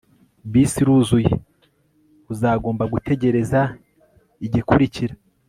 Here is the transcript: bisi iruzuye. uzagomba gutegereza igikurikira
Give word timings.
bisi 0.51 0.77
iruzuye. 0.83 1.31
uzagomba 2.31 2.83
gutegereza 2.93 3.59
igikurikira 4.45 5.13